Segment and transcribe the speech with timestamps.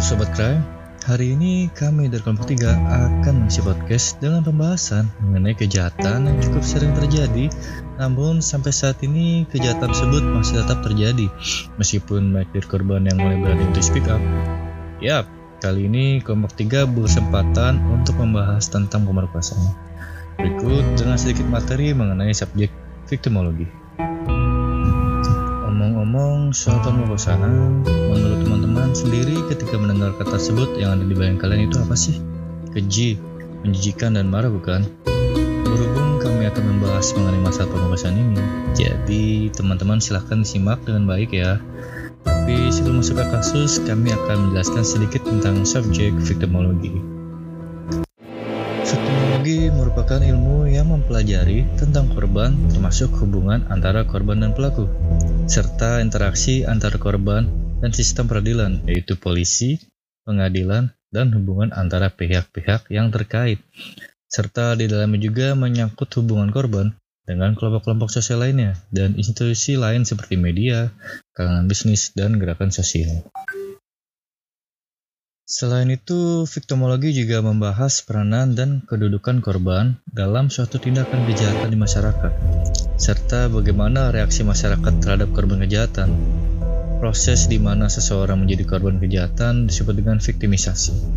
[0.00, 0.64] Sobat Crime,
[1.04, 2.72] hari ini kami dari kelompok 3
[3.20, 7.52] akan mengisi podcast dengan pembahasan mengenai kejahatan yang cukup sering terjadi
[8.00, 11.28] namun sampai saat ini kejahatan tersebut masih tetap terjadi
[11.76, 14.24] meskipun dari korban yang mulai berani untuk speak up.
[15.04, 15.28] Yap,
[15.60, 19.76] kali ini kelompok 3 berkesempatan untuk membahas tentang pemerkosaan.
[20.40, 22.72] Berikut dengan sedikit materi mengenai subjek
[23.04, 23.68] victimologi.
[25.68, 27.84] Omong-omong soal pemerkosaan,
[28.80, 32.16] teman-teman sendiri ketika mendengar kata tersebut yang ada di bayang kalian itu apa sih?
[32.72, 33.20] Keji,
[33.60, 34.88] menjijikan dan marah bukan?
[35.68, 38.40] Berhubung kami akan membahas mengenai masalah pemerkosaan ini,
[38.72, 41.60] jadi teman-teman silahkan disimak dengan baik ya.
[42.24, 46.96] Tapi sebelum masuk ke kasus, kami akan menjelaskan sedikit tentang subjek victimologi.
[48.80, 54.88] Victimologi merupakan ilmu yang mempelajari tentang korban termasuk hubungan antara korban dan pelaku,
[55.44, 59.80] serta interaksi antara korban dan sistem peradilan yaitu polisi,
[60.28, 63.58] pengadilan, dan hubungan antara pihak-pihak yang terkait.
[64.30, 66.94] Serta di dalamnya juga menyangkut hubungan korban
[67.26, 70.94] dengan kelompok-kelompok sosial lainnya dan institusi lain seperti media,
[71.34, 73.26] kalangan bisnis, dan gerakan sosial.
[75.50, 82.32] Selain itu, victimologi juga membahas peranan dan kedudukan korban dalam suatu tindakan kejahatan di masyarakat,
[82.94, 86.14] serta bagaimana reaksi masyarakat terhadap korban kejahatan.
[87.00, 91.16] Proses di mana seseorang menjadi korban kejahatan disebut dengan viktimisasi.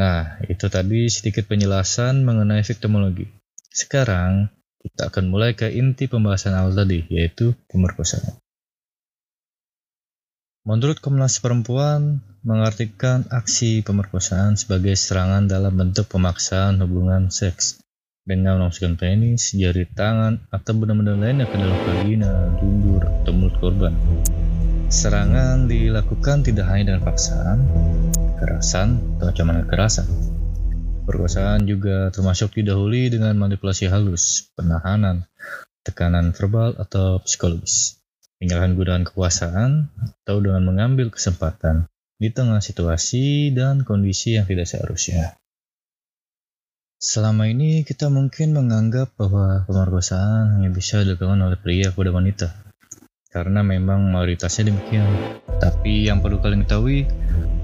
[0.00, 3.28] Nah, itu tadi sedikit penjelasan mengenai victimologi.
[3.68, 4.48] Sekarang,
[4.80, 8.40] kita akan mulai ke inti pembahasan awal tadi, yaitu pemerkosaan.
[10.64, 17.76] Menurut Komnas Perempuan, mengartikan aksi pemerkosaan sebagai serangan dalam bentuk pemaksaan hubungan seks
[18.24, 23.92] dengan memasukkan penis, jari tangan, atau benda-benda lainnya ke dalam vagina, dubur, atau mulut korban.
[24.90, 27.58] Serangan dilakukan tidak hanya dengan paksaan,
[28.10, 30.06] kekerasan, atau ancaman kekerasan.
[31.06, 35.30] Perkosaan juga termasuk didahului dengan manipulasi halus, penahanan,
[35.86, 38.00] tekanan verbal, atau psikologis
[38.40, 41.86] tinggalkan godaan kekuasaan atau dengan mengambil kesempatan
[42.16, 45.36] di tengah situasi dan kondisi yang tidak seharusnya.
[47.00, 52.48] Selama ini kita mungkin menganggap bahwa pemerkosaan hanya bisa dilakukan oleh pria kepada wanita.
[53.30, 55.06] Karena memang mayoritasnya demikian.
[55.62, 57.06] Tapi yang perlu kalian ketahui,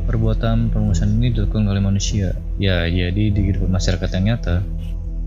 [0.06, 2.38] perbuatan pemerkosaan ini dilakukan oleh manusia.
[2.62, 4.62] Ya, jadi di kehidupan masyarakat yang nyata,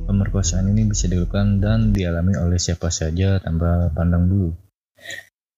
[0.07, 4.55] pemerkosaan ini bisa dilakukan dan dialami oleh siapa saja tanpa pandang bulu.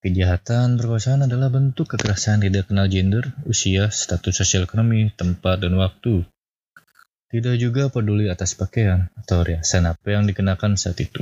[0.01, 6.25] Kejahatan perkosaan adalah bentuk kekerasan tidak kenal gender, usia, status sosial ekonomi, tempat, dan waktu.
[7.29, 11.21] Tidak juga peduli atas pakaian atau riasan apa yang dikenakan saat itu.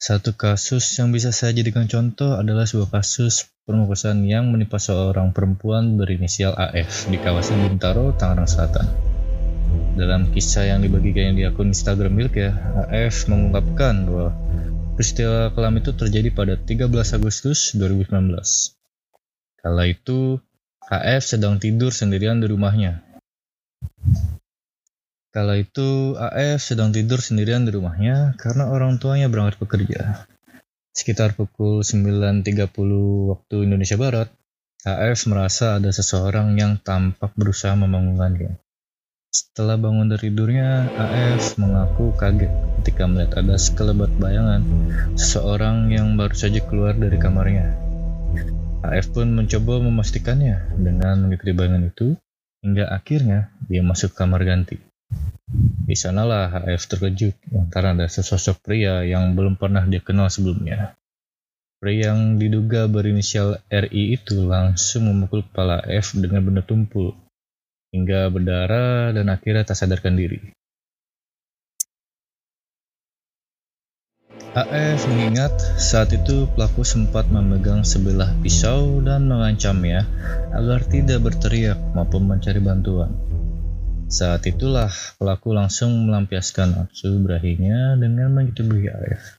[0.00, 6.00] Satu kasus yang bisa saya jadikan contoh adalah sebuah kasus pemerkosaan yang menimpa seorang perempuan
[6.00, 8.88] berinisial AF di kawasan Bintaro, Tangerang Selatan.
[10.00, 12.56] Dalam kisah yang dibagikan di akun Instagram miliknya,
[12.88, 14.32] AF mengungkapkan bahwa
[15.00, 18.36] Peristiwa kelam itu terjadi pada 13 Agustus 2019.
[19.56, 20.36] Kala itu,
[20.92, 23.00] AF sedang tidur sendirian di rumahnya.
[25.30, 30.26] Kala itu, AF sedang tidur sendirian di rumahnya karena orang tuanya berangkat bekerja.
[30.90, 32.42] Sekitar pukul 9.30
[33.30, 34.26] waktu Indonesia Barat,
[34.82, 38.58] AF merasa ada seseorang yang tampak berusaha membangunkannya.
[39.30, 42.50] Setelah bangun dari tidurnya, AF mengaku kaget
[42.82, 44.66] ketika melihat ada sekelebat bayangan
[45.14, 47.70] seseorang yang baru saja keluar dari kamarnya.
[48.82, 52.18] AF pun mencoba memastikannya dengan mengikuti bayangan itu
[52.66, 54.89] hingga akhirnya dia masuk kamar ganti.
[55.90, 60.94] Di sanalah AF terkejut lantaran ada sesosok pria yang belum pernah dia kenal sebelumnya.
[61.82, 67.16] Pria yang diduga berinisial RI itu langsung memukul kepala AF dengan benda tumpul
[67.90, 70.54] hingga berdarah dan akhirnya tak sadarkan diri.
[74.50, 80.02] AF mengingat saat itu pelaku sempat memegang sebilah pisau dan mengancamnya
[80.50, 83.29] agar tidak berteriak maupun mencari bantuan.
[84.10, 84.90] Saat itulah
[85.22, 89.38] pelaku langsung melampiaskan nafsu berahinya dengan menyetubuhi AF.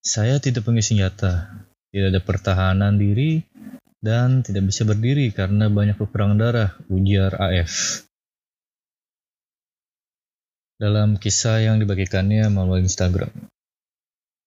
[0.00, 1.60] Saya tidak punya senjata,
[1.92, 3.44] tidak ada pertahanan diri,
[4.00, 8.00] dan tidak bisa berdiri karena banyak kekurangan darah, ujar AF.
[10.80, 13.28] Dalam kisah yang dibagikannya melalui Instagram.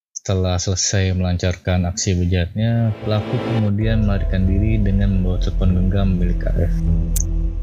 [0.10, 6.74] Setelah selesai melancarkan aksi bejatnya, pelaku kemudian melarikan diri dengan membawa telepon genggam milik AF.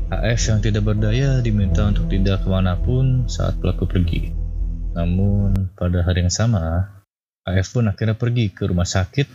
[0.06, 4.30] AF yang tidak berdaya diminta untuk tidak ke mana pun saat pelaku pergi.
[4.94, 6.94] Namun, pada hari yang sama,
[7.42, 9.26] AF pun akhirnya pergi ke rumah sakit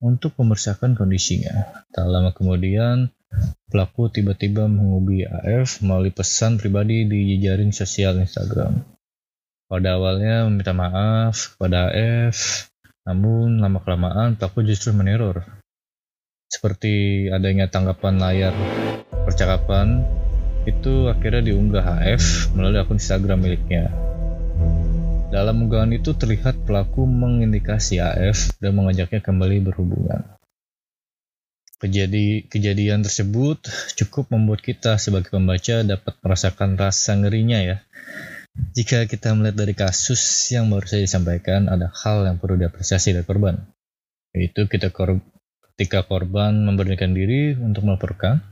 [0.00, 1.84] untuk memeriksakan kondisinya.
[1.92, 3.12] Tak lama kemudian,
[3.68, 8.80] pelaku tiba-tiba menghubungi AF melalui pesan pribadi di jejaring sosial Instagram.
[9.68, 12.72] Pada awalnya meminta maaf kepada AF,
[13.04, 15.57] namun lama-kelamaan pelaku justru meneror.
[16.48, 18.56] Seperti adanya tanggapan layar
[19.28, 20.00] percakapan,
[20.64, 23.92] itu akhirnya diunggah AF melalui akun Instagram miliknya.
[25.28, 30.24] Dalam unggahan itu terlihat pelaku mengindikasi AF dan mengajaknya kembali berhubungan.
[31.78, 33.62] Kejadi, kejadian tersebut
[33.94, 37.76] cukup membuat kita sebagai pembaca dapat merasakan rasa ngerinya ya.
[38.74, 40.18] Jika kita melihat dari kasus
[40.50, 43.62] yang baru saja disampaikan, ada hal yang perlu diapresiasi dari korban.
[44.34, 45.22] Yaitu kita kor
[45.78, 48.42] ketika korban memberanikan diri untuk melaporkan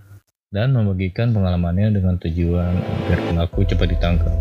[0.55, 4.37] dan membagikan pengalamannya dengan tujuan agar pelaku cepat ditangkap.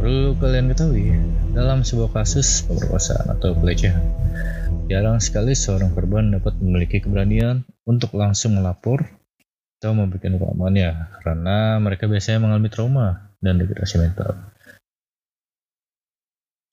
[0.00, 1.12] Perlu kalian ketahui,
[1.52, 4.00] dalam sebuah kasus pemerkosaan atau pelecehan,
[4.86, 9.02] Jarang sekali seorang korban dapat memiliki keberanian untuk langsung melapor
[9.82, 14.55] atau memberikan pengalamannya karena mereka biasanya mengalami trauma dan degradasi mental.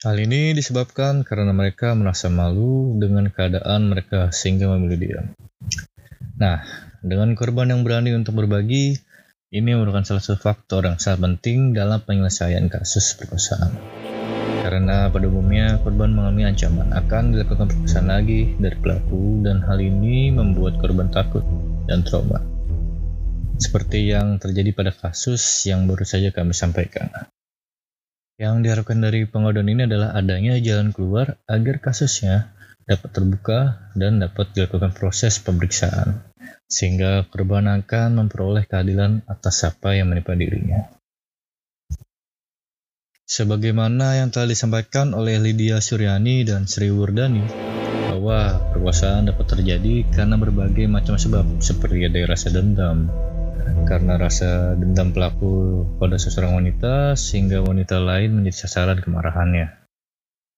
[0.04, 5.26] Hal ini disebabkan karena mereka merasa malu dengan keadaan mereka sehingga memilih diam.
[6.36, 6.60] Nah,
[7.00, 9.00] dengan korban yang berani untuk berbagi,
[9.48, 13.80] ini merupakan salah satu faktor yang sangat penting dalam penyelesaian kasus perkosaan
[14.64, 20.32] karena pada umumnya korban mengalami ancaman akan dilakukan perkosaan lagi dari pelaku dan hal ini
[20.32, 21.44] membuat korban takut
[21.84, 22.40] dan trauma.
[23.60, 27.12] Seperti yang terjadi pada kasus yang baru saja kami sampaikan.
[28.34, 32.50] Yang diharapkan dari pengaduan ini adalah adanya jalan keluar agar kasusnya
[32.82, 33.60] dapat terbuka
[33.94, 36.18] dan dapat dilakukan proses pemeriksaan,
[36.66, 40.90] sehingga korban akan memperoleh keadilan atas apa yang menimpa dirinya.
[43.24, 47.46] Sebagaimana yang telah disampaikan oleh Lydia Suryani dan Sri Wurdani,
[48.10, 53.08] bahwa perkosaan dapat terjadi karena berbagai macam sebab, seperti ada rasa dendam,
[53.84, 59.84] karena rasa dendam pelaku pada seseorang wanita sehingga wanita lain menjadi sasaran kemarahannya.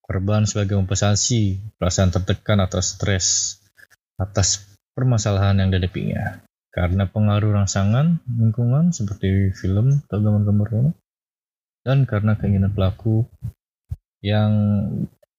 [0.03, 3.59] Korban sebagai kompensasi perasaan tertekan atau stres
[4.17, 4.65] atas
[4.95, 10.93] permasalahan yang dihadapinya karena pengaruh rangsangan lingkungan seperti film atau gambar-gambar
[11.87, 13.25] dan karena keinginan pelaku
[14.21, 14.53] yang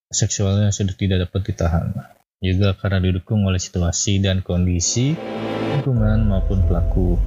[0.09, 1.85] seksualnya sudah tidak dapat ditahan.
[2.37, 5.17] Juga karena didukung oleh situasi dan kondisi
[5.73, 7.17] lingkungan maupun pelaku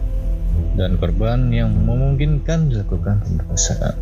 [0.75, 3.97] dan korban yang memungkinkan dilakukan pemerkosaan.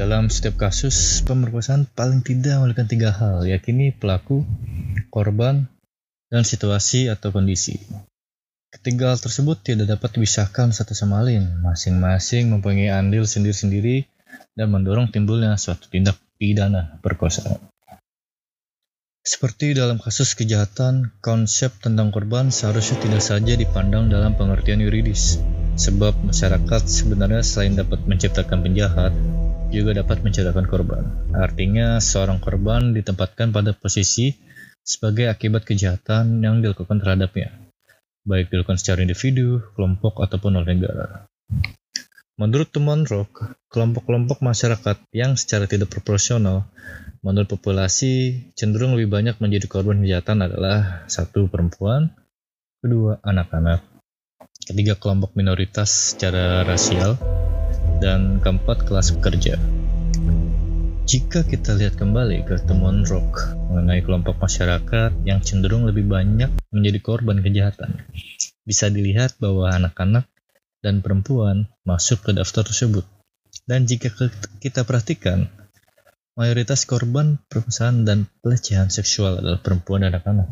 [0.00, 4.48] Dalam setiap kasus pemerkosaan paling tidak memiliki tiga hal, yakini pelaku,
[5.12, 5.68] korban,
[6.32, 7.76] dan situasi atau kondisi.
[8.70, 14.08] Ketiga hal tersebut tidak dapat dipisahkan satu sama lain, masing-masing mempunyai andil sendiri-sendiri
[14.54, 17.69] dan mendorong timbulnya suatu tindak pidana perkosaan.
[19.30, 25.38] Seperti dalam kasus kejahatan, konsep tentang korban seharusnya tidak saja dipandang dalam pengertian yuridis,
[25.78, 29.14] sebab masyarakat sebenarnya selain dapat menciptakan penjahat,
[29.70, 31.30] juga dapat menciptakan korban.
[31.30, 34.34] Artinya, seorang korban ditempatkan pada posisi
[34.82, 37.54] sebagai akibat kejahatan yang dilakukan terhadapnya
[38.24, 41.24] baik dilakukan secara individu, kelompok, ataupun oleh negara.
[42.40, 46.64] Menurut temuan Rock, kelompok-kelompok masyarakat yang secara tidak proporsional
[47.20, 52.16] menurut populasi cenderung lebih banyak menjadi korban kejahatan adalah satu perempuan,
[52.80, 53.84] kedua anak-anak,
[54.64, 57.20] ketiga kelompok minoritas secara rasial,
[58.00, 59.60] dan keempat kelas pekerja.
[61.04, 67.04] Jika kita lihat kembali ke temuan Rock mengenai kelompok masyarakat yang cenderung lebih banyak menjadi
[67.04, 68.00] korban kejahatan,
[68.64, 70.24] bisa dilihat bahwa anak-anak
[70.80, 73.04] dan perempuan masuk ke daftar tersebut.
[73.68, 74.10] Dan jika
[74.58, 75.46] kita perhatikan,
[76.34, 80.48] mayoritas korban perkosaan dan pelecehan seksual adalah perempuan dan anak-anak.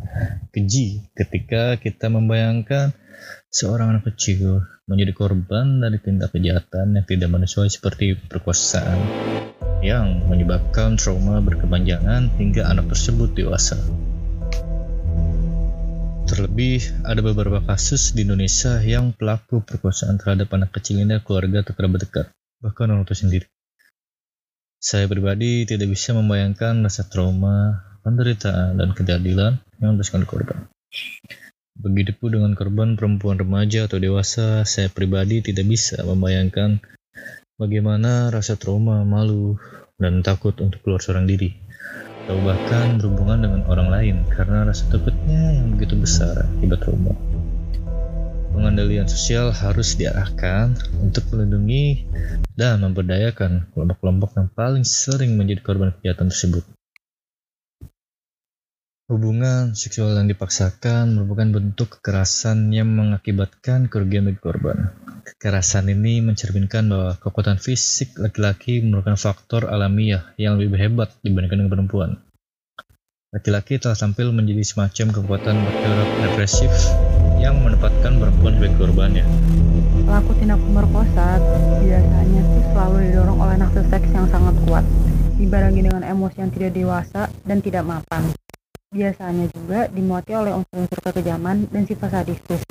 [0.52, 2.92] Keji ketika kita membayangkan
[3.48, 8.98] seorang anak kecil menjadi korban dari tindak kejahatan yang tidak manusiawi seperti perkosaan,
[9.80, 13.78] yang menyebabkan trauma berkepanjangan hingga anak tersebut dewasa.
[16.28, 21.72] Terlebih, ada beberapa kasus di Indonesia yang pelaku perkosaan terhadap anak kecil ini keluarga atau
[21.72, 22.26] kerabat dekat,
[22.60, 23.48] bahkan orang tua sendiri.
[24.76, 30.68] Saya pribadi tidak bisa membayangkan rasa trauma, penderitaan, dan ketidakadilan yang dirasakan korban.
[31.80, 36.78] Begitupun dengan korban perempuan remaja atau dewasa, saya pribadi tidak bisa membayangkan
[37.58, 39.58] Bagaimana rasa trauma, malu,
[39.98, 41.58] dan takut untuk keluar seorang diri,
[42.28, 47.16] atau bahkan berhubungan dengan orang lain karena rasa takutnya yang begitu besar akibat trauma.
[48.52, 52.04] Pengendalian sosial harus diarahkan untuk melindungi
[52.52, 56.68] dan memberdayakan kelompok-kelompok yang paling sering menjadi korban kejahatan tersebut.
[59.08, 64.92] Hubungan seksual yang dipaksakan merupakan bentuk kekerasan yang mengakibatkan kerugian bagi korban.
[65.24, 71.72] Kekerasan ini mencerminkan bahwa kekuatan fisik laki-laki merupakan faktor alamiah yang lebih hebat dibandingkan dengan
[71.72, 72.10] perempuan.
[73.32, 76.72] Laki-laki telah tampil menjadi semacam kekuatan bergerak represif
[77.40, 79.24] yang menempatkan perempuan sebagai korbannya.
[80.04, 81.40] Pelaku tindak pemerkosa
[81.80, 84.84] biasanya sih selalu didorong oleh nafsu seks yang sangat kuat,
[85.40, 88.28] dibarengi dengan emosi yang tidak dewasa dan tidak mapan
[88.88, 92.64] biasanya juga dimuati oleh unsur-unsur kekejaman dan sifat sadistis.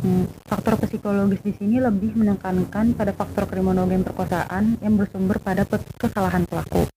[0.00, 5.68] Hmm, faktor psikologis di sini lebih menekankan pada faktor kriminogen perkosaan yang bersumber pada
[6.00, 6.88] kesalahan pelaku,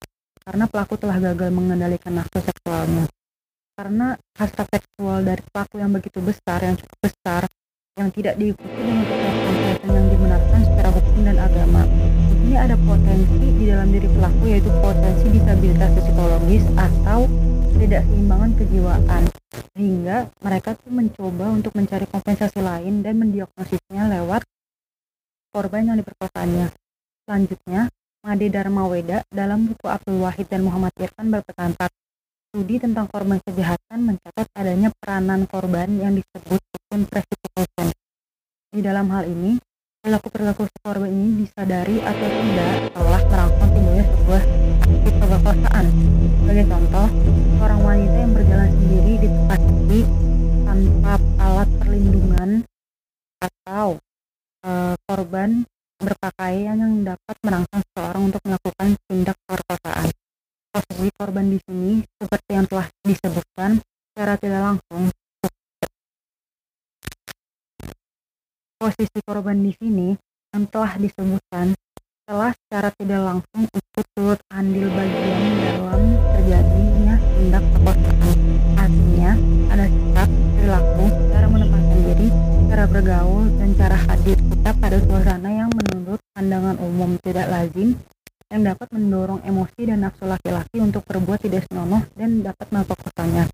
[0.44, 3.04] karena pelaku telah gagal mengendalikan nafsu seksualnya.
[3.74, 7.42] Karena hasrat seksual dari pelaku yang begitu besar, yang cukup besar,
[8.00, 11.82] yang tidak diikuti dengan kekerasan yang dibenarkan secara hukum dan agama.
[11.84, 17.28] Di sini ada potensi di dalam diri pelaku yaitu potensi disabilitas psikologis atau
[17.78, 19.24] tidak seimbangan kejiwaan
[19.74, 24.46] sehingga mereka tuh mencoba untuk mencari kompensasi lain dan mendiagnosisnya lewat
[25.50, 26.70] korban yang diperkosanya.
[27.26, 27.90] Selanjutnya,
[28.24, 31.90] Made Dharma Weda dalam buku Abdul Wahid dan Muhammad Irfan berpendapat
[32.48, 37.90] studi tentang korban kejahatan mencatat adanya peranan korban yang disebut hukum precipitation.
[38.70, 39.58] Di dalam hal ini,
[40.04, 45.14] perilaku-perilaku korban ini disadari atau tidak telah merangsang timbulnya sebuah aktif.
[46.44, 47.08] Sebagai contoh,
[47.56, 50.00] seorang wanita yang berjalan sendiri di tempat sepi
[50.68, 52.50] tanpa alat perlindungan
[53.40, 53.86] atau
[54.60, 54.70] e,
[55.08, 55.50] korban
[55.96, 60.08] berpakaian yang dapat merangsang seseorang untuk melakukan tindak pemerkosaan.
[60.68, 63.70] Posisi korban di sini seperti yang telah disebutkan
[64.12, 65.02] secara tidak langsung
[68.84, 70.12] posisi korban di sini
[70.52, 71.72] yang telah disebutkan
[72.28, 76.02] telah secara tidak langsung ikut turut andil bagian dalam
[76.36, 78.36] terjadinya tindak perkosaan.
[78.76, 79.30] Artinya,
[79.72, 82.28] ada sikap, perilaku, cara menempatkan diri,
[82.68, 87.96] cara bergaul, dan cara hadir kita pada suasana yang menurut pandangan umum tidak lazim
[88.52, 93.48] yang dapat mendorong emosi dan nafsu laki-laki untuk berbuat tidak senonoh dan dapat memperkosanya.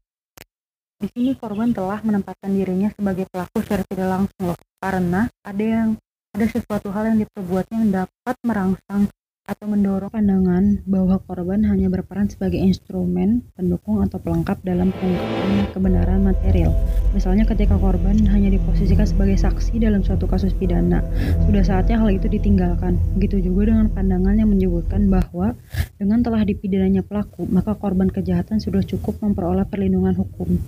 [1.01, 5.89] Di sini korban telah menempatkan dirinya sebagai pelaku secara tidak langsung loh, karena ada yang
[6.37, 9.09] ada sesuatu hal yang diperbuatnya yang dapat merangsang
[9.51, 16.23] atau mendorong pandangan bahwa korban hanya berperan sebagai instrumen, pendukung, atau pelengkap dalam pengungkapan kebenaran
[16.23, 16.71] material.
[17.11, 21.03] Misalnya ketika korban hanya diposisikan sebagai saksi dalam suatu kasus pidana,
[21.51, 22.95] sudah saatnya hal itu ditinggalkan.
[23.19, 25.59] Begitu juga dengan pandangan yang menyebutkan bahwa
[25.99, 30.63] dengan telah dipidananya pelaku, maka korban kejahatan sudah cukup memperoleh perlindungan hukum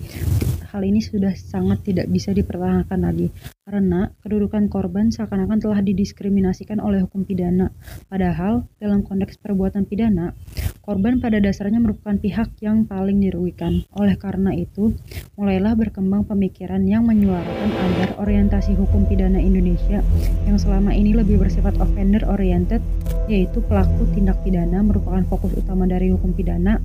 [0.73, 3.29] hal ini sudah sangat tidak bisa dipertahankan lagi
[3.63, 7.71] karena kedudukan korban seakan-akan telah didiskriminasikan oleh hukum pidana.
[8.11, 10.35] Padahal dalam konteks perbuatan pidana,
[10.83, 13.87] korban pada dasarnya merupakan pihak yang paling dirugikan.
[13.95, 14.91] Oleh karena itu,
[15.39, 20.03] mulailah berkembang pemikiran yang menyuarakan agar orientasi hukum pidana Indonesia
[20.43, 22.83] yang selama ini lebih bersifat offender oriented,
[23.31, 26.83] yaitu pelaku tindak pidana merupakan fokus utama dari hukum pidana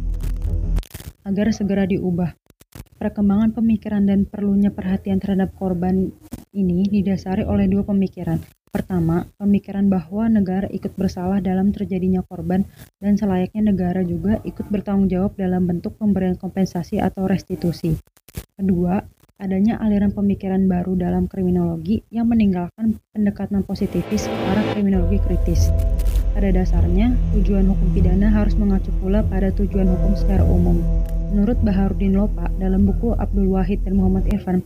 [1.26, 2.38] agar segera diubah.
[2.99, 6.11] Perkembangan pemikiran dan perlunya perhatian terhadap korban
[6.58, 8.42] ini didasari oleh dua pemikiran.
[8.68, 12.68] Pertama, pemikiran bahwa negara ikut bersalah dalam terjadinya korban
[13.00, 17.96] dan selayaknya negara juga ikut bertanggung jawab dalam bentuk pemberian kompensasi atau restitusi.
[18.58, 19.00] Kedua,
[19.40, 25.72] adanya aliran pemikiran baru dalam kriminologi yang meninggalkan pendekatan positifis ke arah kriminologi kritis.
[26.36, 30.78] Pada dasarnya, tujuan hukum pidana harus mengacu pula pada tujuan hukum secara umum.
[31.28, 34.64] Menurut Baharudin Lopa dalam buku Abdul Wahid dan Muhammad Irfan,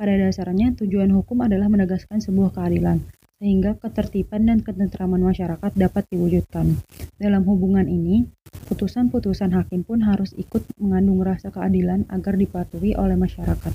[0.00, 3.04] pada dasarnya tujuan hukum adalah menegaskan sebuah keadilan,
[3.36, 6.80] sehingga ketertiban dan ketentraman masyarakat dapat diwujudkan.
[7.20, 8.24] Dalam hubungan ini,
[8.72, 13.72] putusan-putusan hakim pun harus ikut mengandung rasa keadilan agar dipatuhi oleh masyarakat.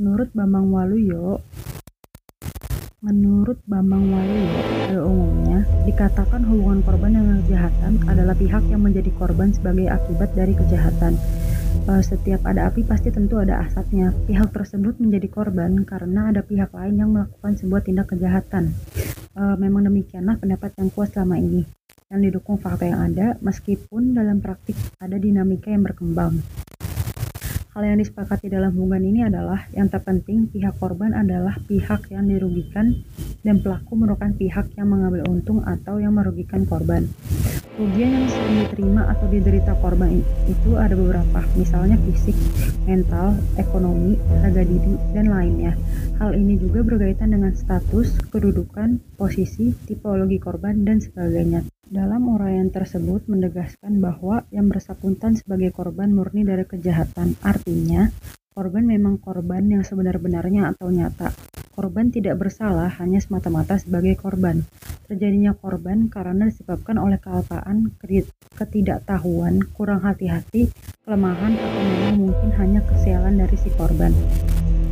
[0.00, 1.44] Menurut Bambang Waluyo,
[2.98, 9.54] Menurut Bambang Waluyo, pada umumnya dikatakan hubungan korban dengan kejahatan adalah pihak yang menjadi korban
[9.54, 11.14] sebagai akibat dari kejahatan.
[11.86, 14.10] Eh, setiap ada api pasti tentu ada asapnya.
[14.26, 18.74] Pihak tersebut menjadi korban karena ada pihak lain yang melakukan sebuah tindak kejahatan.
[19.30, 21.62] Eh, memang demikianlah pendapat yang kuat selama ini,
[22.10, 26.42] yang didukung fakta yang ada, meskipun dalam praktik ada dinamika yang berkembang.
[27.78, 33.06] Hal yang disepakati dalam hubungan ini adalah yang terpenting pihak korban adalah pihak yang dirugikan
[33.46, 37.06] dan pelaku merupakan pihak yang mengambil untung atau yang merugikan korban.
[37.78, 40.10] Kerugian yang sering diterima atau diderita korban
[40.50, 42.34] itu ada beberapa, misalnya fisik,
[42.82, 45.78] mental, ekonomi, harga diri, dan lainnya.
[46.18, 51.77] Hal ini juga berkaitan dengan status, kedudukan, posisi, tipologi korban, dan sebagainya.
[51.88, 58.12] Dalam uraian tersebut menegaskan bahwa yang bersangkutan sebagai korban murni dari kejahatan, artinya
[58.52, 61.32] korban memang korban yang sebenar-benarnya atau nyata.
[61.72, 64.68] Korban tidak bersalah hanya semata-mata sebagai korban.
[65.08, 67.88] Terjadinya korban karena disebabkan oleh kealpaan,
[68.52, 70.68] ketidaktahuan, kurang hati-hati,
[71.08, 74.12] kelemahan, atau memang mungkin hanya kesialan dari si korban.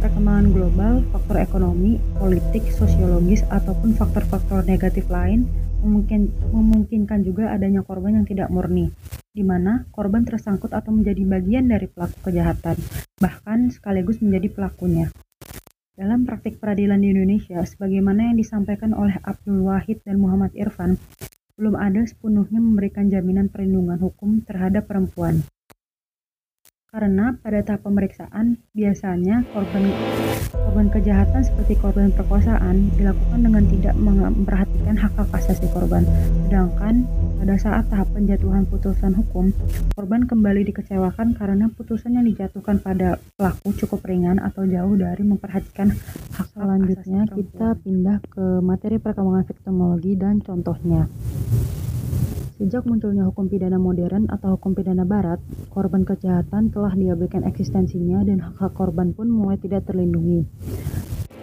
[0.01, 5.45] Perkembangan global, faktor ekonomi, politik, sosiologis, ataupun faktor-faktor negatif lain
[5.87, 8.91] memungkin, memungkinkan juga adanya korban yang tidak murni,
[9.31, 12.75] di mana korban tersangkut atau menjadi bagian dari pelaku kejahatan,
[13.23, 15.07] bahkan sekaligus menjadi pelakunya.
[15.97, 21.01] Dalam praktik peradilan di Indonesia, sebagaimana yang disampaikan oleh Abdul Wahid dan Muhammad Irfan,
[21.57, 25.41] belum ada sepenuhnya memberikan jaminan perlindungan hukum terhadap perempuan.
[26.87, 29.91] Karena pada tahap pemeriksaan, biasanya korban
[30.55, 36.07] korban kejahatan seperti korban perkosaan dilakukan dengan tidak memperhatikan hak-hak asasi korban.
[36.47, 37.03] Sedangkan
[37.43, 39.51] pada saat tahap penjatuhan putusan hukum,
[39.99, 45.91] korban kembali dikecewakan karena putusan yang dijatuhkan pada pelaku cukup ringan atau jauh dari memperhatikan
[46.39, 51.11] hak selanjutnya kita pindah ke materi perkembangan victimologi dan contohnya.
[52.57, 55.37] Sejak munculnya hukum pidana modern atau hukum pidana barat,
[55.69, 60.41] korban kejahatan telah diabaikan eksistensinya dan hak-hak korban pun mulai tidak terlindungi.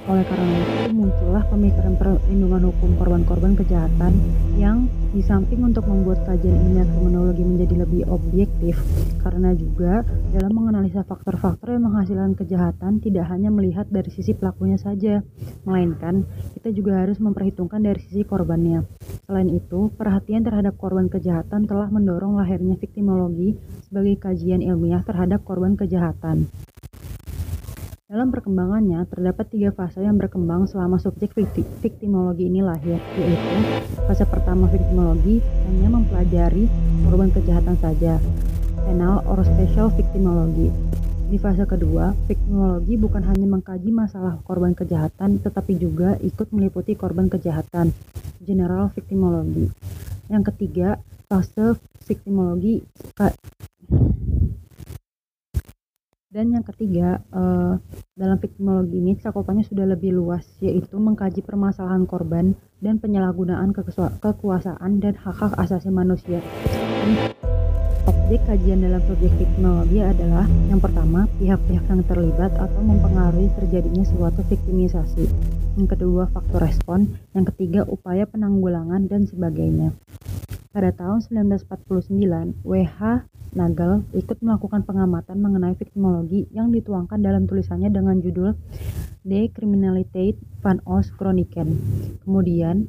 [0.10, 4.18] Oleh karena itu, muncullah pemikiran perlindungan hukum korban-korban kejahatan
[4.58, 8.82] yang di samping untuk membuat kajian ilmiah kriminologi menjadi lebih objektif,
[9.34, 15.26] karena juga dalam menganalisa faktor-faktor yang menghasilkan kejahatan tidak hanya melihat dari sisi pelakunya saja,
[15.66, 18.86] melainkan kita juga harus memperhitungkan dari sisi korbannya.
[19.26, 23.58] Selain itu, perhatian terhadap korban kejahatan telah mendorong lahirnya victimologi
[23.90, 26.54] sebagai kajian ilmiah terhadap korban kejahatan.
[28.06, 31.34] Dalam perkembangannya, terdapat tiga fase yang berkembang selama subjek
[31.82, 33.58] victimologi ini lahir, yaitu
[34.06, 36.70] fase pertama victimologi hanya mempelajari
[37.10, 38.22] korban kejahatan saja,
[38.84, 40.68] penal or special victimologi.
[41.32, 47.32] Di fase kedua, victimologi bukan hanya mengkaji masalah korban kejahatan, tetapi juga ikut meliputi korban
[47.32, 47.90] kejahatan,
[48.44, 49.72] general victimologi.
[50.30, 52.86] Yang ketiga, fase victimologi
[56.34, 57.78] dan yang ketiga, uh,
[58.18, 63.70] dalam victimologi ini cakupannya sudah lebih luas, yaitu mengkaji permasalahan korban dan penyalahgunaan
[64.18, 66.42] kekuasaan dan hak-hak asasi manusia.
[68.04, 74.44] Objek kajian dalam subjek victimologi adalah yang pertama, pihak-pihak yang terlibat atau mempengaruhi terjadinya suatu
[74.44, 75.24] viktimisasi.
[75.80, 77.16] Yang kedua, faktor respon.
[77.32, 79.96] Yang ketiga, upaya penanggulangan dan sebagainya.
[80.76, 83.00] Pada tahun 1949, W.H.
[83.54, 88.58] Nagel ikut melakukan pengamatan mengenai victimologi yang dituangkan dalam tulisannya dengan judul
[89.24, 91.80] Decriminaliteit van Os Chroniken.
[92.26, 92.84] Kemudian,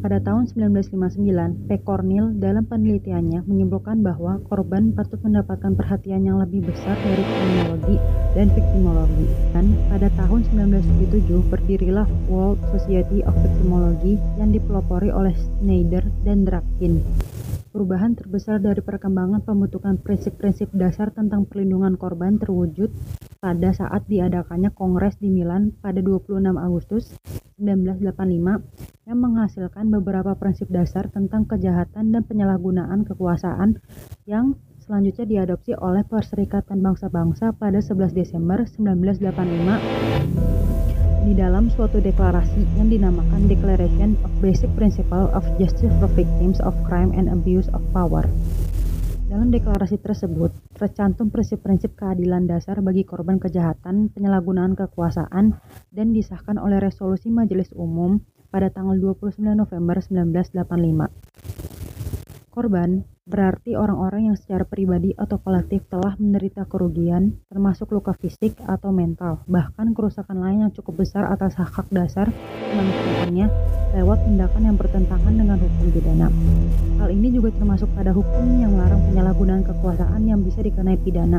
[0.00, 1.70] pada tahun 1959, P.
[1.84, 7.96] Cornell dalam penelitiannya menyimpulkan bahwa korban patut mendapatkan perhatian yang lebih besar dari kriminologi
[8.32, 9.26] dan victimologi.
[9.52, 17.04] Dan pada tahun 1977 berdirilah World Society of Victimology yang dipelopori oleh Schneider dan Drakin.
[17.70, 22.90] Perubahan terbesar dari perkembangan pembentukan prinsip-prinsip dasar tentang perlindungan korban terwujud
[23.38, 27.14] pada saat diadakannya Kongres di Milan pada 26 Agustus
[27.62, 33.78] 1985 yang menghasilkan beberapa prinsip dasar tentang kejahatan dan penyalahgunaan kekuasaan
[34.26, 40.89] yang selanjutnya diadopsi oleh Perserikatan Bangsa-Bangsa pada 11 Desember 1985
[41.30, 46.74] di dalam suatu deklarasi yang dinamakan Declaration of Basic Principle of Justice for Victims of
[46.82, 48.26] Crime and Abuse of Power.
[49.30, 55.54] Dalam deklarasi tersebut, tercantum prinsip-prinsip keadilan dasar bagi korban kejahatan, penyalahgunaan kekuasaan,
[55.94, 61.14] dan disahkan oleh resolusi Majelis Umum pada tanggal 29 November 1985.
[62.50, 68.90] Korban berarti orang-orang yang secara pribadi atau kolektif telah menderita kerugian, termasuk luka fisik atau
[68.90, 72.26] mental, bahkan kerusakan lain yang cukup besar atas hak-hak dasar
[72.74, 73.46] kemanusiaannya
[73.94, 76.28] lewat tindakan yang bertentangan dengan hukum pidana.
[76.98, 81.38] Hal ini juga termasuk pada hukum yang melarang penyalahgunaan kekuasaan yang bisa dikenai pidana.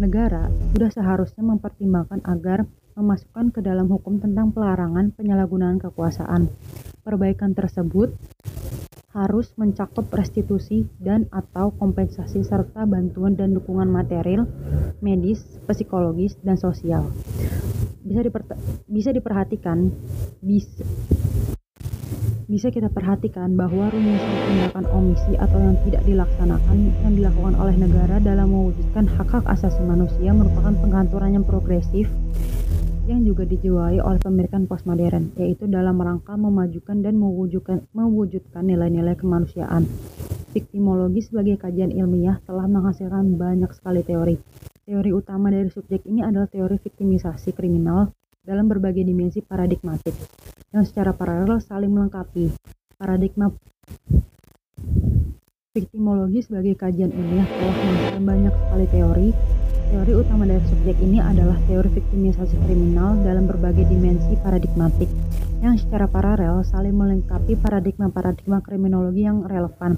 [0.00, 2.64] Negara sudah seharusnya mempertimbangkan agar
[2.98, 6.50] memasukkan ke dalam hukum tentang pelarangan penyalahgunaan kekuasaan.
[7.06, 8.10] Perbaikan tersebut
[9.14, 14.44] harus mencakup restitusi dan atau kompensasi serta bantuan dan dukungan material,
[14.98, 17.06] medis, psikologis, dan sosial.
[18.02, 18.20] Bisa
[18.90, 19.94] bisa diperhatikan
[20.42, 20.82] bisa
[22.48, 28.16] bisa kita perhatikan bahwa rumusan tindakan omisi atau yang tidak dilaksanakan yang dilakukan oleh negara
[28.24, 32.08] dalam mewujudkan hak-hak asasi manusia merupakan pengaturan yang progresif
[33.08, 39.88] yang juga dijiwai oleh pemikiran postmodern, yaitu dalam rangka memajukan dan mewujudkan, mewujudkan nilai-nilai kemanusiaan.
[40.52, 44.36] Viktimologi sebagai kajian ilmiah telah menghasilkan banyak sekali teori.
[44.84, 48.12] Teori utama dari subjek ini adalah teori viktimisasi kriminal
[48.44, 50.12] dalam berbagai dimensi paradigmatik
[50.72, 52.52] yang secara paralel saling melengkapi.
[52.96, 53.48] Paradigma
[55.72, 59.28] viktimologi sebagai kajian ilmiah telah menghasilkan banyak sekali teori.
[59.88, 65.08] Teori utama dari subjek ini adalah teori viktimisasi kriminal dalam berbagai dimensi paradigmatik
[65.64, 69.96] yang secara paralel saling melengkapi paradigma-paradigma kriminologi yang relevan.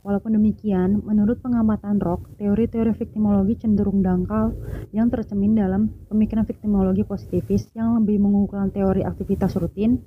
[0.00, 4.56] Walaupun demikian, menurut pengamatan Rock, teori-teori viktimologi cenderung dangkal
[4.96, 10.00] yang tercemin dalam pemikiran viktimologi positivis yang lebih mengunggulkan teori aktivitas rutin,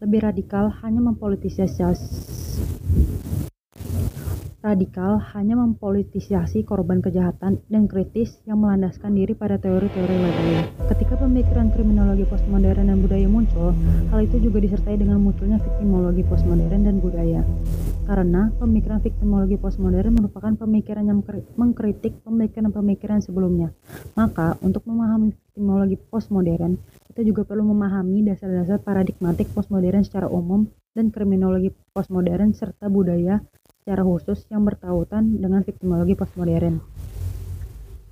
[0.00, 1.84] lebih radikal hanya mempolitisasi
[4.62, 10.70] radikal hanya mempolitisasi korban kejahatan dan kritis yang melandaskan diri pada teori-teori lain.
[10.86, 13.74] Ketika pemikiran kriminologi postmodern dan budaya muncul,
[14.14, 17.42] hal itu juga disertai dengan munculnya viktimologi postmodern dan budaya.
[18.06, 21.18] Karena pemikiran viktimologi postmodern merupakan pemikiran yang
[21.58, 23.74] mengkritik pemikiran-pemikiran sebelumnya.
[24.14, 26.78] Maka, untuk memahami viktimologi postmodern,
[27.10, 33.40] kita juga perlu memahami dasar-dasar paradigmatik postmodern secara umum dan kriminologi postmodern serta budaya
[33.82, 36.78] secara khusus yang bertautan dengan viktimologi postmodern.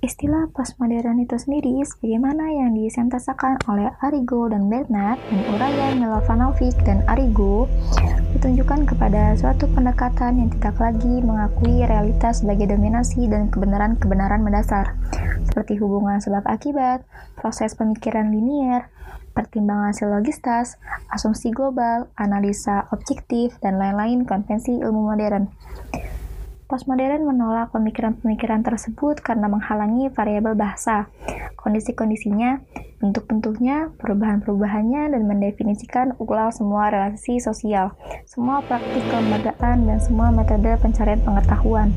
[0.03, 7.07] Istilah postmodern itu sendiri sebagaimana yang disentasakan oleh Arrigo dan Bernard dan uraian Milovanovic dan
[7.07, 7.71] Arrigo
[8.35, 14.99] ditunjukkan kepada suatu pendekatan yang tidak lagi mengakui realitas sebagai dominasi dan kebenaran-kebenaran mendasar
[15.47, 17.07] seperti hubungan sebab akibat,
[17.39, 18.91] proses pemikiran linier,
[19.31, 20.79] pertimbangan silogistas,
[21.11, 25.47] asumsi global, analisa objektif, dan lain-lain konvensi ilmu modern.
[26.71, 31.11] Postmodern menolak pemikiran-pemikiran tersebut karena menghalangi variabel bahasa,
[31.59, 32.63] kondisi-kondisinya,
[33.03, 37.91] bentuk-bentuknya, perubahan-perubahannya, dan mendefinisikan ulang semua relasi sosial,
[38.23, 41.91] semua praktik kelembagaan, dan semua metode pencarian pengetahuan.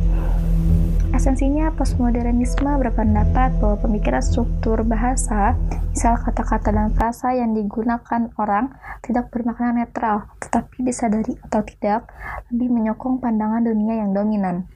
[1.24, 5.56] Esensinya, postmodernisme berpendapat bahwa pemikiran struktur bahasa,
[5.88, 12.12] misal kata-kata dan frasa yang digunakan orang, tidak bermakna netral, tetapi disadari atau tidak,
[12.52, 14.68] lebih menyokong pandangan dunia yang dominan.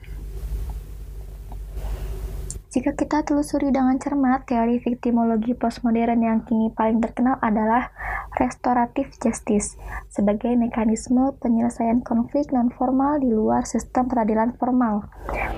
[2.69, 7.89] Jika kita telusuri dengan cermat, teori viktimologi postmodern yang kini paling terkenal adalah
[8.37, 9.81] restoratif justice
[10.13, 15.09] sebagai mekanisme penyelesaian konflik non-formal di luar sistem peradilan formal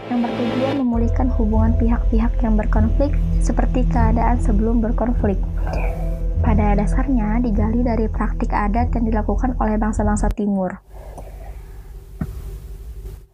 [0.07, 3.11] yang bertujuan memulihkan hubungan pihak-pihak yang berkonflik
[3.43, 5.43] seperti keadaan sebelum berkonflik.
[6.47, 10.79] Pada dasarnya digali dari praktik adat yang dilakukan oleh bangsa-bangsa timur.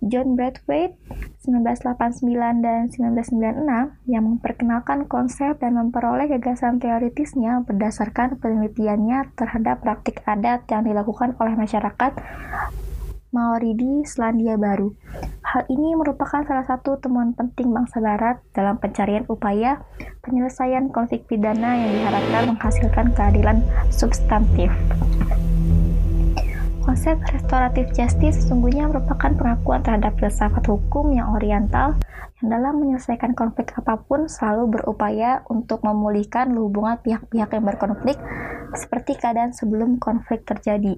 [0.05, 1.01] John Braithwaite
[1.47, 10.69] 1989 dan 1996 yang memperkenalkan konsep dan memperoleh gagasan teoritisnya berdasarkan penelitiannya terhadap praktik adat
[10.69, 12.13] yang dilakukan oleh masyarakat
[13.37, 14.97] Maori di Selandia Baru.
[15.45, 19.85] Hal ini merupakan salah satu temuan penting bangsa barat dalam pencarian upaya
[20.25, 23.61] penyelesaian konflik pidana yang diharapkan menghasilkan keadilan
[23.93, 24.73] substantif.
[26.97, 31.93] Konsep restoratif justice sesungguhnya merupakan pengakuan terhadap filsafat hukum yang oriental
[32.41, 38.17] yang dalam menyelesaikan konflik apa pun selalu berupaya untuk memulihkan hubungan pihak-pihak yang berkonflik
[38.73, 40.97] seperti keadaan sebelum konflik terjadi.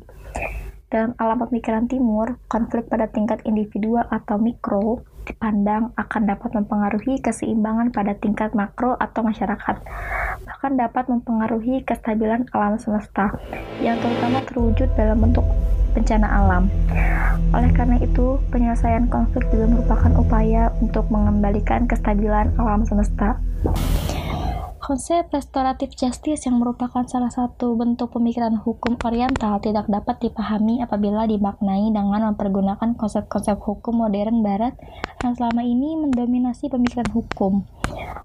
[0.86, 7.92] Dalam alam pemikiran timur, konflik pada tingkat individual atau mikro dipandang akan dapat mempengaruhi keseimbangan
[7.92, 9.76] pada tingkat makro atau masyarakat,
[10.48, 13.36] bahkan dapat mempengaruhi kestabilan alam semesta,
[13.84, 15.44] yang terutama terwujud dalam bentuk
[15.92, 16.72] bencana alam.
[17.52, 23.36] Oleh karena itu, penyelesaian konflik juga merupakan upaya untuk mengembalikan kestabilan alam semesta.
[24.88, 31.28] Konsep restoratif justice yang merupakan salah satu bentuk pemikiran hukum oriental tidak dapat dipahami apabila
[31.28, 34.72] dimaknai dengan mempergunakan konsep-konsep hukum modern barat
[35.20, 37.68] yang selama ini mendominasi pemikiran hukum.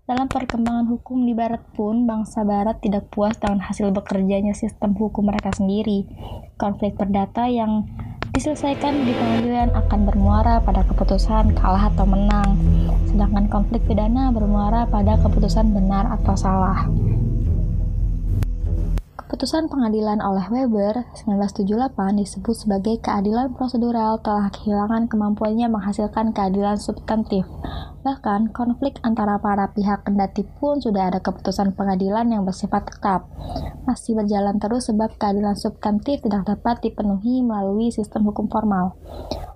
[0.08, 5.28] Dalam perkembangan hukum di barat pun, bangsa barat tidak puas dengan hasil bekerjanya sistem hukum
[5.28, 6.08] mereka sendiri.
[6.56, 7.92] Konflik perdata yang
[8.34, 12.58] diselesaikan di pengadilan akan bermuara pada keputusan kalah atau menang,
[13.06, 16.90] sedangkan konflik pidana bermuara pada keputusan benar atau salah.
[19.34, 27.42] Keputusan pengadilan oleh Weber 1978 disebut sebagai keadilan prosedural telah kehilangan kemampuannya menghasilkan keadilan substantif.
[28.06, 33.26] Bahkan, konflik antara para pihak kendati pun sudah ada keputusan pengadilan yang bersifat tetap.
[33.90, 39.02] Masih berjalan terus sebab keadilan substantif tidak dapat dipenuhi melalui sistem hukum formal.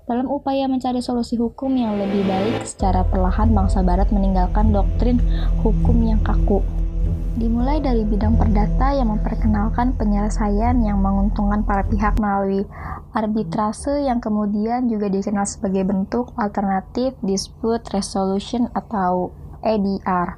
[0.09, 5.21] Dalam upaya mencari solusi hukum yang lebih baik, secara perlahan bangsa barat meninggalkan doktrin
[5.61, 6.65] hukum yang kaku.
[7.37, 12.65] Dimulai dari bidang perdata yang memperkenalkan penyelesaian yang menguntungkan para pihak melalui
[13.13, 19.29] arbitrase yang kemudian juga dikenal sebagai bentuk alternatif dispute resolution atau
[19.61, 20.33] ADR.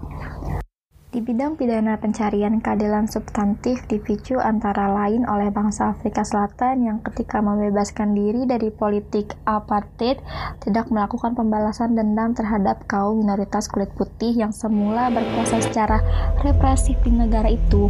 [1.09, 7.41] Di bidang pidana pencarian keadilan substantif dipicu antara lain oleh bangsa Afrika Selatan yang ketika
[7.41, 10.21] membebaskan diri dari politik apartheid
[10.61, 15.97] tidak melakukan pembalasan dendam terhadap kaum minoritas kulit putih yang semula berkuasa secara
[16.45, 17.89] represif di negara itu.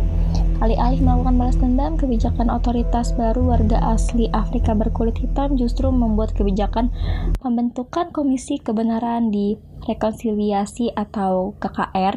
[0.60, 6.92] Alih-alih melakukan balas dendam, kebijakan otoritas baru warga asli Afrika berkulit hitam justru membuat kebijakan
[7.40, 9.56] pembentukan Komisi Kebenaran di
[9.88, 12.16] rekonsiliasi atau KKR.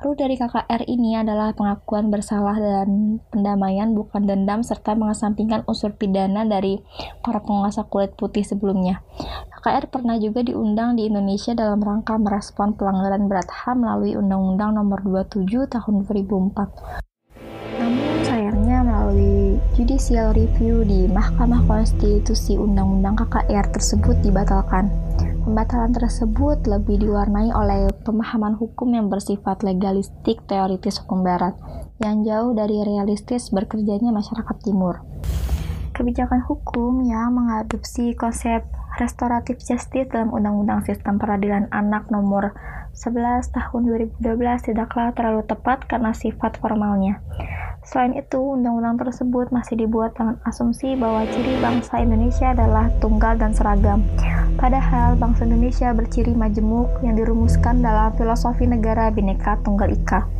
[0.00, 6.48] Rule dari KKR ini adalah pengakuan bersalah dan pendamaian bukan dendam serta mengesampingkan unsur pidana
[6.48, 6.80] dari
[7.20, 9.04] para penguasa kulit putih sebelumnya.
[9.52, 15.04] KKR pernah juga diundang di Indonesia dalam rangka merespon pelanggaran berat HAM melalui Undang-Undang Nomor
[15.04, 17.07] 27 Tahun 2004.
[19.74, 24.90] Judicial review di Mahkamah Konstitusi Undang-Undang KKR tersebut dibatalkan.
[25.42, 31.58] Pembatalan tersebut lebih diwarnai oleh pemahaman hukum yang bersifat legalistik teoritis hukum barat,
[31.98, 35.02] yang jauh dari realistis bekerjanya masyarakat timur.
[35.90, 38.62] Kebijakan hukum yang mengadopsi konsep
[38.98, 42.54] restoratif justice dalam Undang-Undang Sistem Peradilan Anak Nomor
[42.98, 43.82] 11 Tahun
[44.18, 47.22] 2012 tidaklah terlalu tepat karena sifat formalnya.
[47.88, 53.56] Selain itu, undang-undang tersebut masih dibuat dengan asumsi bahwa ciri bangsa Indonesia adalah tunggal dan
[53.56, 54.04] seragam.
[54.60, 60.37] Padahal bangsa Indonesia berciri majemuk yang dirumuskan dalam filosofi negara Bhinneka Tunggal Ika.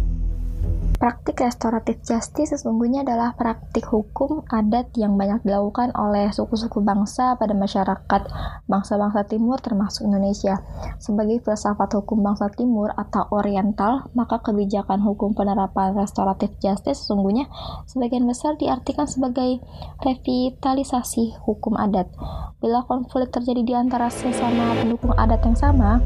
[0.98, 7.54] Praktik restoratif justice sesungguhnya adalah praktik hukum adat yang banyak dilakukan oleh suku-suku bangsa pada
[7.54, 8.22] masyarakat
[8.66, 10.58] bangsa-bangsa timur termasuk Indonesia.
[10.98, 17.46] Sebagai filsafat hukum bangsa timur atau oriental, maka kebijakan hukum penerapan restoratif justice sesungguhnya
[17.86, 19.62] sebagian besar diartikan sebagai
[20.02, 22.10] revitalisasi hukum adat.
[22.58, 26.02] Bila konflik terjadi di antara sesama pendukung adat yang sama,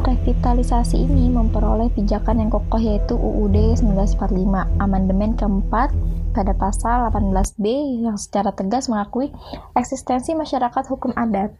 [0.00, 5.92] Revitalisasi ini memperoleh pijakan yang kokoh yaitu UUD 1945, amandemen keempat
[6.32, 9.28] pada pasal 18B yang secara tegas mengakui
[9.76, 11.52] eksistensi masyarakat hukum adat.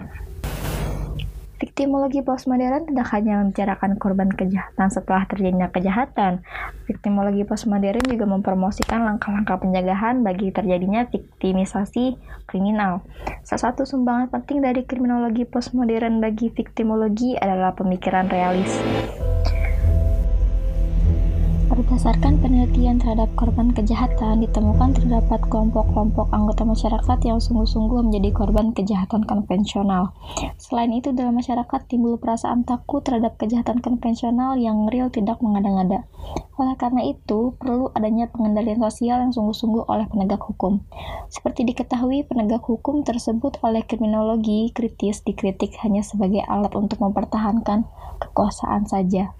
[1.72, 6.44] Viktimologi postmodern tidak hanya membicarakan korban kejahatan setelah terjadinya kejahatan.
[6.84, 13.00] Viktimologi postmodern juga mempromosikan langkah-langkah pencegahan bagi terjadinya viktimisasi kriminal.
[13.40, 18.76] Salah satu sumbangan penting dari kriminologi postmodern bagi viktimologi adalah pemikiran realis.
[21.92, 29.28] Berdasarkan penelitian terhadap korban kejahatan, ditemukan terdapat kelompok-kelompok anggota masyarakat yang sungguh-sungguh menjadi korban kejahatan
[29.28, 30.16] konvensional.
[30.56, 36.08] Selain itu, dalam masyarakat timbul perasaan takut terhadap kejahatan konvensional yang real tidak mengada-ngada.
[36.56, 40.88] Oleh karena itu, perlu adanya pengendalian sosial yang sungguh-sungguh oleh penegak hukum.
[41.28, 47.84] Seperti diketahui, penegak hukum tersebut oleh kriminologi kritis dikritik hanya sebagai alat untuk mempertahankan
[48.16, 49.36] kekuasaan saja.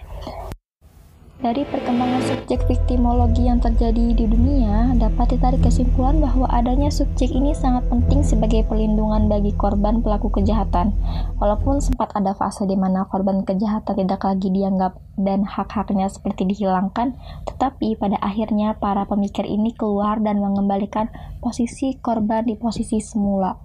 [1.42, 7.50] Dari perkembangan subjek viktimologi yang terjadi di dunia, dapat ditarik kesimpulan bahwa adanya subjek ini
[7.50, 10.94] sangat penting sebagai pelindungan bagi korban pelaku kejahatan.
[11.42, 17.18] Walaupun sempat ada fase di mana korban kejahatan tidak lagi dianggap dan hak-haknya seperti dihilangkan,
[17.50, 21.11] tetapi pada akhirnya para pemikir ini keluar dan mengembalikan
[21.42, 23.59] posisi korban di posisi semula.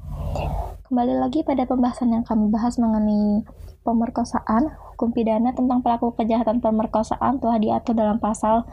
[0.89, 3.45] Kembali lagi pada pembahasan yang kami bahas mengenai
[3.88, 8.67] pemerkosaan, hukum pidana tentang pelaku kejahatan pemerkosaan telah diatur dalam pasal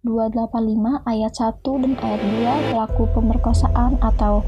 [0.00, 4.40] 285 ayat 1 dan ayat 2 pelaku pemerkosaan atau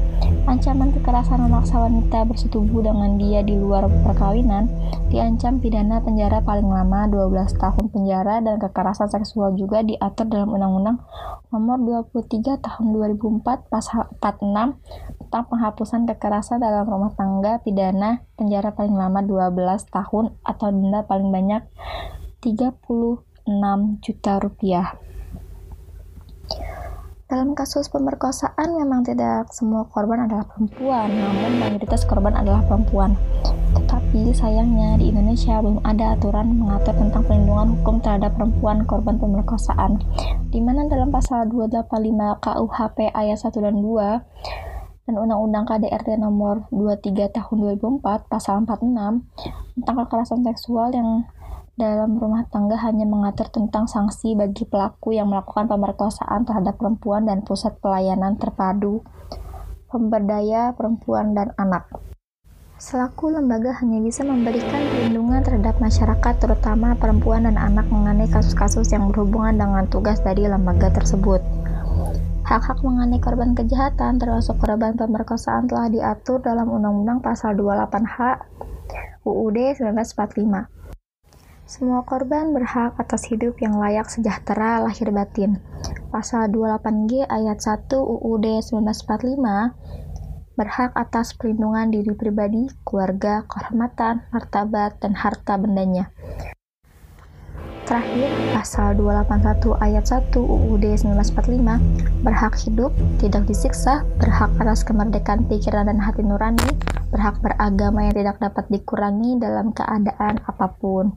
[0.49, 4.69] ancaman kekerasan memaksa wanita bersetubuh dengan dia di luar perkawinan
[5.09, 10.97] diancam pidana penjara paling lama 12 tahun penjara dan kekerasan seksual juga diatur dalam Undang-Undang
[11.47, 18.95] Nomor 23 Tahun 2004 Pasal 46 tentang penghapusan kekerasan dalam rumah tangga pidana penjara paling
[18.95, 19.51] lama 12
[19.91, 21.67] tahun atau denda paling banyak
[22.39, 23.19] 36
[23.99, 24.95] juta rupiah.
[27.27, 33.19] Dalam kasus pemerkosaan memang tidak semua korban adalah perempuan, namun mayoritas korban adalah perempuan.
[33.75, 39.99] Tetapi sayangnya di Indonesia belum ada aturan mengatur tentang perlindungan hukum terhadap perempuan korban pemerkosaan,
[40.55, 44.23] di mana dalam pasal 285 KUHP ayat 1 dan 2
[45.07, 49.23] dan Undang-Undang KDRT nomor 23 tahun 2004 pasal 46
[49.79, 51.23] tentang kekerasan seksual yang
[51.79, 57.45] dalam rumah tangga hanya mengatur tentang sanksi bagi pelaku yang melakukan pemerkosaan terhadap perempuan dan
[57.47, 59.05] pusat pelayanan terpadu
[59.87, 61.87] pemberdaya perempuan dan anak.
[62.77, 69.09] Selaku lembaga hanya bisa memberikan perlindungan terhadap masyarakat terutama perempuan dan anak mengenai kasus-kasus yang
[69.09, 71.41] berhubungan dengan tugas dari lembaga tersebut.
[72.47, 78.39] Hak-hak mengenai korban kejahatan termasuk korban pemerkosaan telah diatur dalam Undang-Undang Pasal 28H
[79.27, 80.71] UUD 1945.
[81.67, 85.59] Semua korban berhak atas hidup yang layak sejahtera lahir batin.
[86.07, 95.19] Pasal 28G ayat 1 UUD 1945 berhak atas perlindungan diri pribadi, keluarga, kehormatan, martabat, dan
[95.19, 96.15] harta bendanya.
[97.87, 102.91] Terakhir, pasal 281 ayat 1 UUD 1945 berhak hidup,
[103.23, 106.67] tidak disiksa, berhak atas kemerdekaan pikiran dan hati nurani,
[107.15, 111.15] berhak beragama yang tidak dapat dikurangi dalam keadaan apa pun.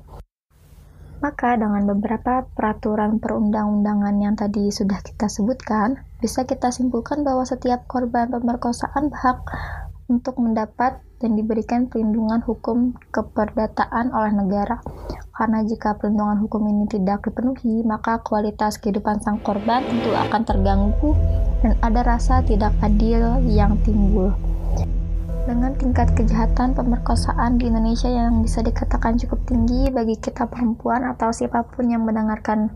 [1.18, 7.82] Maka dengan beberapa peraturan perundang-undangan yang tadi sudah kita sebutkan, bisa kita simpulkan bahwa setiap
[7.90, 9.42] korban pemerkosaan berhak
[10.06, 14.78] untuk mendapat dan diberikan perlindungan hukum keperdataan oleh negara.
[15.40, 21.16] Karena jika perlindungan hukum ini tidak dipenuhi, maka kualitas kehidupan sang korban tentu akan terganggu
[21.64, 24.36] dan ada rasa tidak adil yang timbul.
[25.48, 31.32] Dengan tingkat kejahatan pemerkosaan di Indonesia yang bisa dikatakan cukup tinggi bagi kita perempuan atau
[31.32, 32.68] siapa pun yang mendengarkan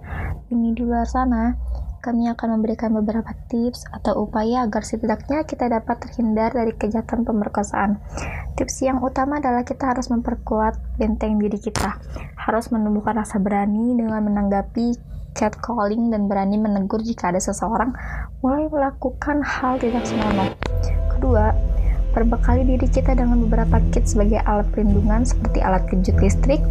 [0.49, 1.61] ini di luar sana,
[2.05, 7.97] kami akan memberikan beberapa tips atau upaya agar setidaknya kita dapat terhindar dari kejahatan pemerkosaan.
[8.61, 11.97] Tips yang utama adalah kita harus memperkuat benteng diri kita,
[12.37, 15.01] harus menumbuhkan rasa berani dengan menanggapi
[15.33, 17.97] catcalling dan berani menegur jika ada seseorang
[18.45, 20.53] mulai melakukan hal tidak senonoh.
[21.17, 21.57] Kedua,
[22.15, 26.63] Berbekali diri kita dengan beberapa kit sebagai alat perlindungan seperti alat kejut listrik,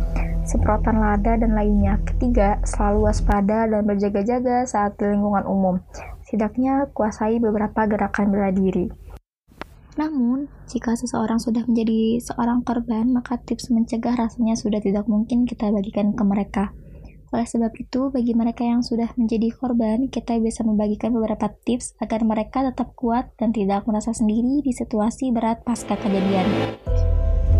[0.44, 2.00] semprotan lada, dan lainnya.
[2.04, 5.76] Ketiga, selalu waspada dan berjaga-jaga saat di lingkungan umum.
[6.28, 8.88] Setidaknya kuasai beberapa gerakan bela diri.
[9.94, 15.70] Namun, jika seseorang sudah menjadi seorang korban, maka tips mencegah rasanya sudah tidak mungkin kita
[15.70, 16.74] bagikan ke mereka.
[17.34, 22.22] Oleh sebab itu, bagi mereka yang sudah menjadi korban, kita bisa membagikan beberapa tips agar
[22.22, 26.46] mereka tetap kuat dan tidak merasa sendiri di situasi berat pasca kejadian.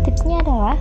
[0.06, 0.78] Tipsnya adalah,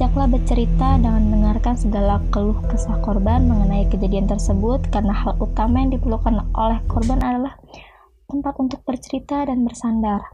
[0.00, 5.92] ajaklah bercerita dengan mendengarkan segala keluh kesah korban mengenai kejadian tersebut karena hal utama yang
[5.92, 7.60] diperlukan oleh korban adalah
[8.24, 10.24] tempat untuk bercerita dan bersandar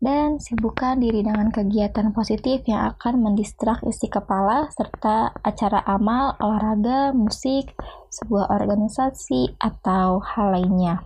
[0.00, 7.12] dan sibukkan diri dengan kegiatan positif yang akan mendistrak isi kepala serta acara amal, olahraga,
[7.12, 7.68] musik,
[8.08, 11.04] sebuah organisasi, atau hal lainnya.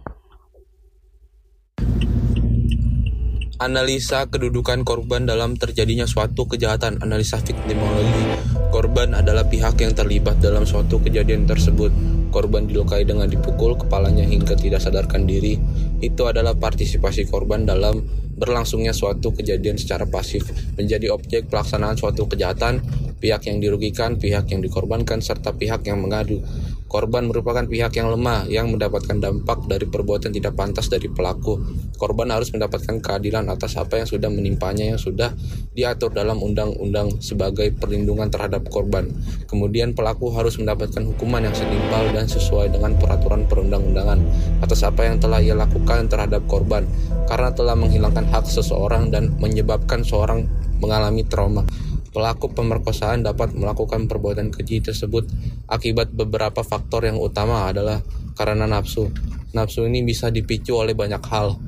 [3.59, 7.03] Analisa kedudukan korban dalam terjadinya suatu kejahatan.
[7.03, 8.39] Analisa victimologi.
[8.71, 11.91] Korban adalah pihak yang terlibat dalam suatu kejadian tersebut.
[12.31, 15.59] Korban dilukai dengan dipukul kepalanya hingga tidak sadarkan diri.
[15.99, 17.99] Itu adalah partisipasi korban dalam
[18.39, 20.47] berlangsungnya suatu kejadian secara pasif
[20.79, 22.81] menjadi objek pelaksanaan suatu kejahatan,
[23.19, 26.41] pihak yang dirugikan, pihak yang dikorbankan, serta pihak yang mengadu.
[26.89, 31.61] Korban merupakan pihak yang lemah yang mendapatkan dampak dari perbuatan tidak pantas dari pelaku.
[32.01, 35.37] Korban harus mendapatkan keadilan atas apa yang sudah menimpanya yang sudah
[35.77, 39.05] diatur dalam undang-undang sebagai perlindungan terhadap korban.
[39.45, 44.25] Kemudian pelaku harus mendapatkan hukuman yang setimpal dan sesuai dengan peraturan perundang-undangan
[44.65, 46.89] atas apa yang telah ia lakukan terhadap korban
[47.29, 50.49] karena telah menghilangkan hak seseorang dan menyebabkan seorang
[50.81, 51.69] mengalami trauma.
[52.09, 55.29] Pelaku pemerkosaan dapat melakukan perbuatan keji tersebut
[55.69, 58.01] akibat beberapa faktor yang utama adalah
[58.33, 59.13] karena nafsu.
[59.53, 61.61] Nafsu ini bisa dipicu oleh banyak hal.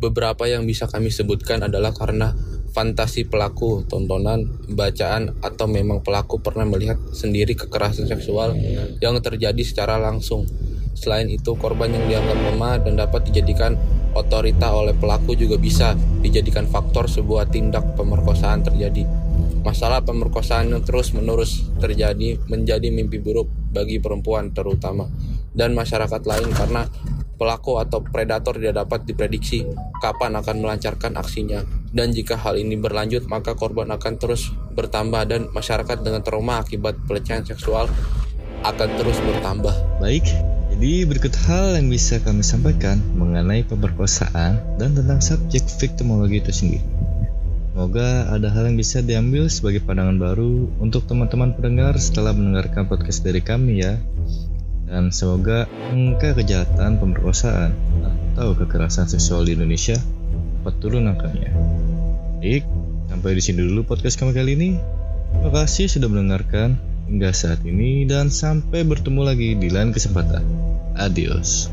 [0.00, 2.32] Beberapa yang bisa kami sebutkan adalah karena
[2.76, 8.52] fantasi pelaku, tontonan, bacaan, atau memang pelaku pernah melihat sendiri kekerasan seksual
[9.00, 10.44] yang terjadi secara langsung.
[10.96, 13.76] Selain itu, korban yang dianggap lemah dan dapat dijadikan
[14.16, 15.92] otorita oleh pelaku juga bisa
[16.24, 19.04] dijadikan faktor sebuah tindak pemerkosaan terjadi.
[19.60, 25.04] Masalah pemerkosaan yang terus-menerus terjadi menjadi mimpi buruk bagi perempuan terutama
[25.52, 26.88] dan masyarakat lain karena
[27.36, 29.68] pelaku atau predator tidak dapat diprediksi
[30.00, 31.60] kapan akan melancarkan aksinya.
[31.92, 36.96] Dan jika hal ini berlanjut, maka korban akan terus bertambah dan masyarakat dengan trauma akibat
[37.04, 37.88] pelecehan seksual
[38.64, 39.72] akan terus bertambah.
[40.00, 40.24] Baik,
[40.76, 46.84] jadi berikut hal yang bisa kami sampaikan mengenai pemerkosaan dan tentang subjek victimologi itu sendiri.
[47.72, 53.24] Semoga ada hal yang bisa diambil sebagai pandangan baru untuk teman-teman pendengar setelah mendengarkan podcast
[53.24, 53.96] dari kami ya.
[54.84, 55.64] Dan semoga
[55.96, 57.72] angka kejahatan pemerkosaan
[58.36, 59.96] atau kekerasan seksual di Indonesia
[60.60, 61.56] dapat turun angkanya.
[62.44, 62.68] Baik,
[63.08, 64.70] sampai di sini dulu podcast kami kali ini.
[65.40, 70.42] Terima kasih sudah mendengarkan hingga saat ini dan sampai bertemu lagi di lain kesempatan.
[70.98, 71.70] Adios.